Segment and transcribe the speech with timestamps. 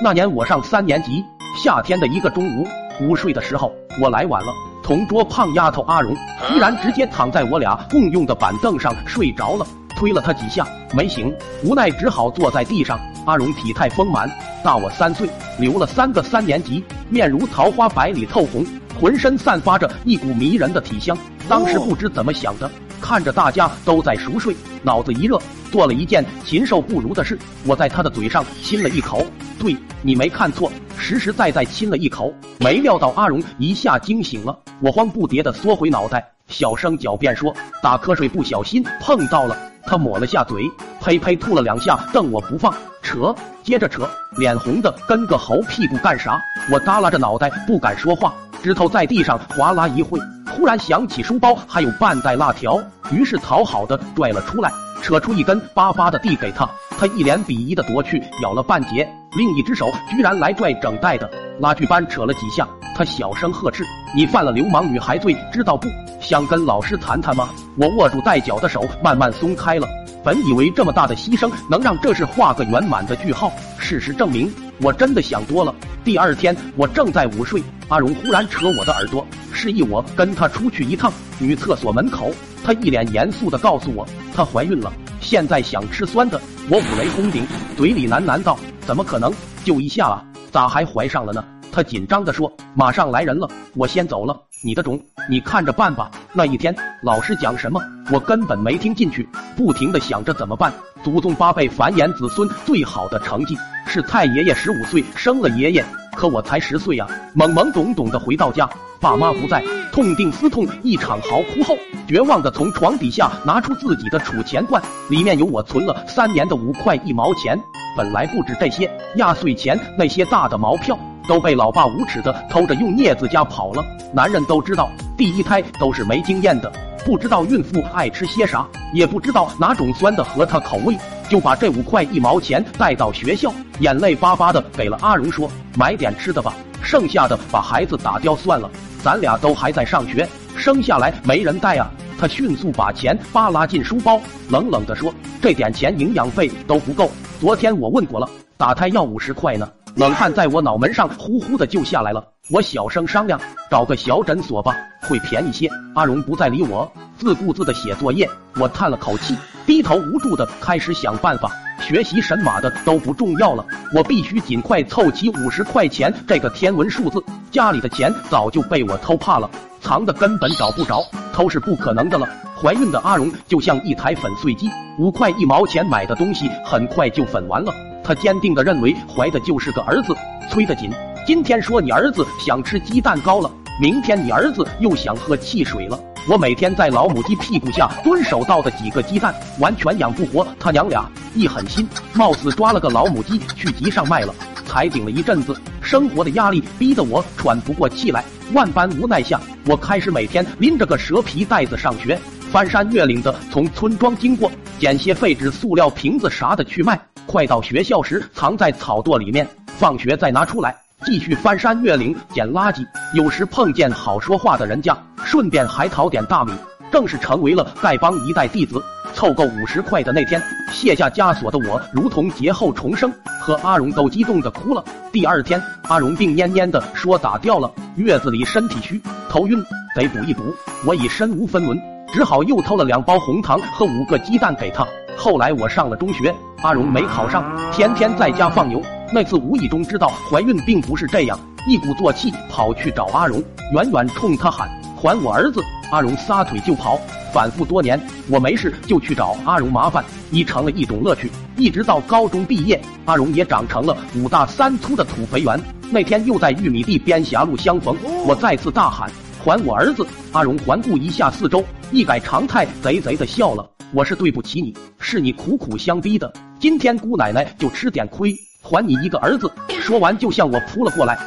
[0.00, 1.24] 那年我上三年级，
[1.62, 2.66] 夏天的一个中午，
[3.00, 6.16] 午睡的时候我来晚了，同桌胖丫头阿荣
[6.48, 9.66] 居然直接躺在我俩共用的板凳上睡着了，
[9.96, 11.32] 推了她几下没醒，
[11.64, 12.98] 无奈只好坐在地上。
[13.24, 14.28] 阿荣体态丰满，
[14.64, 15.28] 大我三岁，
[15.58, 18.66] 留了三个三年级，面如桃花，白里透红，
[19.00, 21.16] 浑身散发着一股迷人的体香。
[21.48, 22.68] 当时不知怎么想的，
[23.00, 25.40] 看着大家都在熟睡，脑子一热，
[25.70, 29.24] 做了一件禽兽不如的事，我在他的嘴上亲了一口。
[29.62, 32.34] 对你没看错，实实在在亲了一口。
[32.58, 39.56] 没料到阿荣一下惊醒了，我慌不迭的缩回脑袋，小声狡辩说：“打瞌睡不小心碰到了。”
[39.86, 40.68] 他抹了下嘴，
[41.00, 42.74] 呸呸吐了两下，瞪我不放。
[43.02, 46.40] 扯，接着扯，脸红的跟个猴屁股干啥？
[46.72, 48.34] 我耷拉着脑袋不敢说话，
[48.64, 50.18] 指头在地上划拉一会，
[50.50, 56.68] 忽然想起书包还有半袋辣条，于是讨好的拽了出来，扯出一根巴巴的递给他。
[56.96, 59.06] 他一脸鄙夷的夺去，咬了半截，
[59.36, 61.28] 另一只手居然来拽整袋的，
[61.58, 62.66] 拉锯般扯了几下。
[62.94, 65.88] 他小声呵斥：“你犯了流氓女孩罪，知道不？
[66.20, 69.88] 想跟老师谈谈吗？”我握住带脚的手慢慢松开了。
[70.24, 75.74] 本以为这么大的牺牲能让这事画个圆满的句号，事实证明我真的想多了。
[76.04, 81.12] 第二天我正在午睡，阿荣忽然扯我的耳朵，示意我跟他出去一趟。
[81.38, 82.30] 女厕所门口，
[82.62, 86.40] 她一脸严肃的告诉我，她怀孕了，现在想吃酸的。
[86.68, 87.44] 我五雷轰顶，
[87.76, 88.56] 嘴里喃喃道
[88.86, 89.32] ：“怎么可能？
[89.64, 97.80] 就一下啊，咋还怀上了呢？”他紧张地说：“马上来人了，我先走了，你的种，你看着办吧。”那一天老师讲什么，
[98.12, 100.70] 我根本没听进去，不停的想着怎么办。
[101.02, 103.56] 祖宗八辈繁衍子孙最好的成绩
[103.86, 105.82] 是太爷爷十五岁生了爷爷，
[106.14, 107.06] 可我才十岁呀！
[107.34, 108.68] 懵懵懂懂的回到家，
[109.00, 111.74] 爸妈不在，痛定思痛，一场嚎哭后，
[112.06, 117.58] 绝望的从床底下拿出自己的储钱罐，里面有我存了三年的五块一毛钱。
[117.96, 120.98] 本来不止这些，压岁钱那些大的毛票。
[121.28, 123.84] 都被老爸无耻的偷着用镊子夹跑了。
[124.12, 126.70] 男人都知道，第一胎都是没经验的，
[127.04, 130.96] 不知道孕妇爱吃些啥，也不知道哪种酸的合她口味，
[131.28, 138.70] 就把这五块一毛钱带到学校，眼泪巴巴的给了阿荣，说买点吃的吧，剩下的把孩子打掉算了，
[139.02, 141.90] 咱俩都还在上学，生下来没人带啊。
[142.18, 145.12] 他迅速把钱扒拉进书包，冷冷的说
[145.42, 147.10] ：“这点钱营养费都不够，
[147.40, 153.38] 昨天我问过了，打胎要五十块呢。”冷汗在我脑门上呼呼的就下来了，我小声商量，
[153.70, 155.68] 找个小诊所吧，会便宜些。
[155.94, 158.26] 阿荣不再理我，自顾自的写作业。
[158.56, 159.36] 我叹了口气，
[159.66, 161.52] 低头无助的开始想办法。
[161.78, 163.64] 学习神马的都不重要了，
[163.94, 167.22] 我必须尽快凑齐五十块钱这个天文数字。
[167.50, 169.50] 家里的钱早就被我偷怕了，
[169.82, 171.02] 藏的根本找不着，
[171.34, 172.26] 偷是不可能的了。
[172.58, 177.74] 怀孕的阿荣就像一台粉碎机，五块一毛钱买的东西很快就粉完了。
[178.04, 180.14] 他坚定的认为怀的就是个儿子，
[180.50, 180.90] 催得紧。
[181.26, 185.98] 今天说你儿子想吃鸡蛋糕了，明天你儿子又想喝汽水了。
[186.28, 191.04] 我每天在老母鸡屁股下蹲守到的几个鸡蛋，完全养不活他娘俩。
[191.34, 194.34] 一狠心，貌似抓了个老母鸡去集上卖了。
[194.64, 198.24] 才顶了一阵子，生活的压力逼得我喘不过气来。
[198.52, 202.18] 万般无奈下，我开始每天拎着个蛇皮袋子上学，
[202.50, 206.98] 翻山越岭的从村庄经过，捡些废纸、塑料瓶子啥的去卖。
[207.32, 210.76] 快到学校时，藏在草垛里面，放学再拿出来，
[211.06, 212.86] 继续翻山越岭捡垃圾。
[213.14, 214.94] 有时碰见好说话的人家，
[215.24, 216.52] 顺便还讨点大米，
[216.90, 218.84] 正式成为了丐帮一代弟子。
[219.14, 223.10] 凑够五十块的那天，卸下枷锁的我如同劫后重生，
[223.40, 224.84] 和阿荣都激动的哭了。
[225.10, 229.00] 第二天，阿荣病蔫蔫的说打掉了，月子里身体虚，
[229.30, 229.58] 头晕，
[229.96, 230.42] 得补一补。
[230.84, 231.80] 我已身无分文，
[232.12, 234.86] 只好又偷了两包红糖和五个鸡蛋给他。
[235.16, 238.80] 后来我上了中学，阿荣没考上，天天在家放牛。
[239.12, 241.36] 那次无意中知道怀孕并不是这样，
[241.66, 243.42] 一鼓作气跑去找阿荣，
[243.72, 247.00] 远远冲他喊：“还我儿子！”阿荣撒腿就跑。
[247.32, 251.32] 反复多年，我没事就去找阿荣麻烦，已成了一种乐趣。
[251.56, 255.60] 一直到高中毕业，阿荣也长成了五大三粗的土肥圆。
[255.90, 259.10] 那天又在玉米地边狭路相逢，我再次大喊
[259.42, 263.68] ：“还我儿子！”阿荣环顾一下四周，一改常态，贼贼的笑了。
[263.94, 266.32] 我是对不起你，是你苦苦相逼的。
[266.58, 269.52] 今天姑奶奶就吃点亏，还你一个儿子。
[269.82, 271.18] 说完，就向我扑了过来。